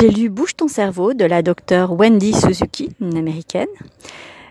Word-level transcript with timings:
J'ai 0.00 0.10
lu 0.10 0.28
Bouge 0.28 0.54
ton 0.54 0.68
cerveau 0.68 1.12
de 1.12 1.24
la 1.24 1.42
docteure 1.42 1.92
Wendy 1.92 2.32
Suzuki, 2.32 2.90
une 3.00 3.16
américaine, 3.16 3.66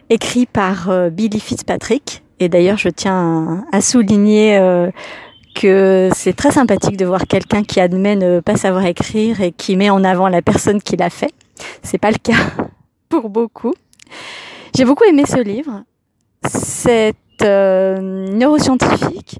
écrit 0.10 0.46
par 0.46 0.90
euh, 0.90 1.10
Billy 1.10 1.40
Fitzpatrick. 1.40 2.22
Et 2.42 2.50
d'ailleurs, 2.50 2.78
je 2.78 2.90
tiens 2.90 3.66
à, 3.72 3.80
souligner 3.80 4.58
euh, 4.58 4.92
que 5.56 6.10
c'est 6.14 6.34
très 6.34 6.52
sympathique 6.52 6.98
de 6.98 7.06
voir 7.06 7.28
quelqu'un 7.28 7.64
qui 7.64 7.80
admet 7.80 8.18
ne 8.18 8.42
pas 8.42 8.58
savoir 8.58 8.86
écrire 8.86 9.40
et 9.40 9.54
qui 9.54 9.78
met 9.78 9.90
en 9.90 10.04
avant 10.04 10.28
la 10.28 10.42
personne 10.42 10.82
qui 10.82 10.98
l'a 10.98 11.10
fait. 11.10 11.32
C'est 11.82 11.98
pas 11.98 12.12
le 12.12 12.18
cas 12.18 12.34
pour 13.10 13.30
beaucoup. 13.30 13.74
J'ai 14.76 14.84
beaucoup 14.84 15.06
aimé 15.06 15.24
ce 15.26 15.42
livre. 15.42 15.84
Cette 16.46 17.16
euh, 17.42 18.28
neuroscientifique 18.34 19.40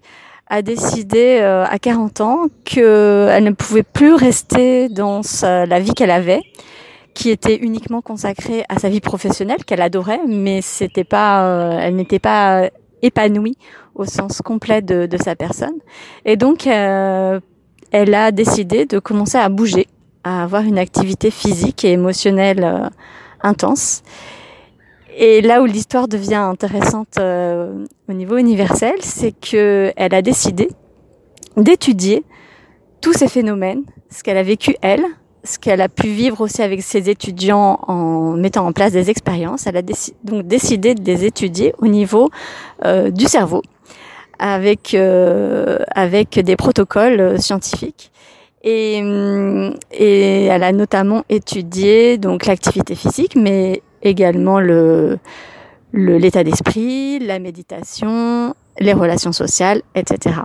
a 0.50 0.62
décidé 0.62 1.40
euh, 1.42 1.66
à 1.66 1.78
40 1.78 2.22
ans 2.22 2.46
qu'elle 2.64 3.44
ne 3.44 3.52
pouvait 3.52 3.84
plus 3.84 4.14
rester 4.14 4.90
dans 4.90 5.22
la 5.44 5.80
vie 5.80 5.94
qu'elle 5.94 6.12
avait, 6.12 6.42
qui 7.14 7.30
était 7.30 7.58
uniquement 7.58 8.02
consacrée 8.02 8.64
à 8.70 8.80
sa 8.80 8.90
vie 8.90 9.02
professionnelle 9.02 9.66
qu'elle 9.66 9.82
adorait, 9.82 10.22
mais 10.28 10.62
c'était 10.62 11.04
pas, 11.04 11.46
euh, 11.46 11.80
elle 11.82 11.96
n'était 11.96 12.20
pas 12.20 12.70
épanouie 13.02 13.58
au 13.96 14.06
sens 14.06 14.42
complet 14.42 14.82
de, 14.82 15.06
de 15.06 15.18
sa 15.18 15.36
personne. 15.36 15.80
Et 16.26 16.38
donc, 16.38 16.68
euh, 16.68 17.40
elle 17.92 18.14
a 18.14 18.32
décidé 18.32 18.86
de 18.86 19.00
commencer 19.00 19.38
à 19.38 19.50
bouger, 19.50 19.88
à 20.24 20.44
avoir 20.44 20.62
une 20.62 20.78
activité 20.78 21.32
physique 21.32 21.84
et 21.84 21.92
émotionnelle 21.92 22.90
intense. 23.42 24.04
Et 25.20 25.42
là 25.42 25.64
où 25.64 25.66
l'histoire 25.66 26.08
devient 26.08 26.36
intéressante 26.36 27.18
euh, 27.18 27.86
au 28.08 28.14
niveau 28.14 28.38
universel, 28.38 28.94
c'est 29.00 29.32
que 29.32 29.92
elle 29.96 30.14
a 30.14 30.22
décidé 30.22 30.70
d'étudier 31.58 32.24
tous 33.02 33.14
ces 33.14 33.28
phénomènes, 33.28 33.82
ce 34.12 34.22
qu'elle 34.22 34.38
a 34.38 34.44
vécu 34.44 34.76
elle, 34.84 35.04
ce 35.44 35.58
qu'elle 35.58 35.82
a 35.82 35.90
pu 35.90 36.10
vivre 36.10 36.42
aussi 36.42 36.62
avec 36.62 36.84
ses 36.84 37.10
étudiants 37.10 37.80
en 37.88 38.34
mettant 38.34 38.68
en 38.68 38.74
place 38.74 38.92
des 38.92 39.10
expériences. 39.10 39.66
Elle 39.66 39.78
a 39.78 39.82
donc 39.82 40.46
décidé 40.46 40.94
de 40.94 41.04
les 41.04 41.26
étudier 41.26 41.74
au 41.80 41.88
niveau 41.88 42.30
euh, 42.86 43.10
du 43.10 43.26
cerveau, 43.26 43.64
avec 44.38 44.94
euh, 44.94 45.80
avec 45.96 46.40
des 46.40 46.56
protocoles 46.56 47.42
scientifiques. 47.42 48.12
Et, 48.64 49.00
et 49.94 50.46
elle 50.46 50.64
a 50.64 50.72
notamment 50.74 51.24
étudié 51.30 52.18
donc 52.18 52.46
l'activité 52.46 52.96
physique, 52.96 53.36
mais 53.36 53.82
également 54.02 54.60
le 54.60 55.20
l'état 55.94 56.44
d'esprit, 56.44 57.20
la 57.20 57.40
méditation, 57.40 58.54
les 58.80 58.94
relations 58.94 59.32
sociales, 59.32 59.82
etc. 59.96 60.36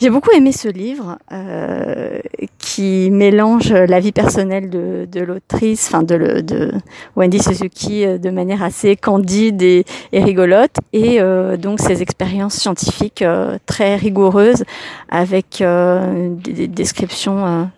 J'ai 0.00 0.08
beaucoup 0.08 0.30
aimé 0.30 0.50
ce 0.52 0.68
livre 0.68 1.18
euh, 1.30 2.20
qui 2.58 3.10
mélange 3.10 3.70
la 3.70 4.00
vie 4.00 4.12
personnelle 4.12 4.70
de, 4.70 5.06
de 5.10 5.20
l'autrice, 5.20 5.88
enfin 5.88 6.02
de, 6.02 6.40
de, 6.40 6.72
Wendy 7.16 7.38
Suzuki, 7.38 8.06
euh, 8.06 8.16
de 8.16 8.30
manière 8.30 8.62
assez 8.62 8.96
candide 8.96 9.60
et, 9.60 9.84
rigolote, 10.14 10.76
et 10.94 11.20
euh, 11.20 11.58
donc 11.58 11.80
ses 11.80 12.00
expériences 12.00 12.54
scientifiques 12.54 13.20
euh, 13.20 13.58
très 13.66 13.96
rigoureuses 13.96 14.64
avec 15.10 15.60
euh, 15.60 16.34
des, 16.34 16.66
descriptions 16.66 17.68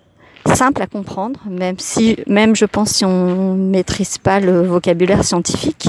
simple 0.47 0.83
à 0.83 0.87
comprendre, 0.87 1.41
même 1.48 1.79
si, 1.79 2.17
même 2.27 2.57
je 2.57 2.65
pense 2.65 2.91
si 2.91 3.05
on 3.05 3.55
maîtrise 3.55 4.19
pas 4.19 4.41
le 4.41 4.62
vocabulaire 4.62 5.25
scientifique, 5.25 5.89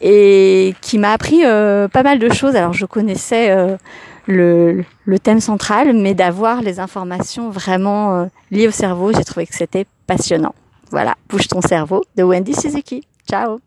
et 0.00 0.74
qui 0.80 0.98
m'a 0.98 1.12
appris 1.12 1.44
euh, 1.44 1.88
pas 1.88 2.02
mal 2.02 2.18
de 2.18 2.32
choses. 2.32 2.56
Alors 2.56 2.72
je 2.72 2.86
connaissais 2.86 3.50
euh, 3.50 3.76
le, 4.26 4.84
thème 5.22 5.40
central, 5.40 5.94
mais 5.94 6.14
d'avoir 6.14 6.60
les 6.60 6.80
informations 6.80 7.50
vraiment 7.50 8.14
euh, 8.14 8.26
liées 8.50 8.68
au 8.68 8.72
cerveau, 8.72 9.12
j'ai 9.12 9.24
trouvé 9.24 9.46
que 9.46 9.54
c'était 9.54 9.86
passionnant. 10.06 10.54
Voilà, 10.90 11.14
bouge 11.28 11.48
ton 11.48 11.60
cerveau 11.60 12.04
de 12.16 12.22
Wendy 12.22 12.54
Suzuki. 12.54 13.06
Ciao 13.28 13.63